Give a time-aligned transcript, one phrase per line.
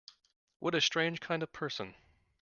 [0.57, 1.93] What a strange kind of person!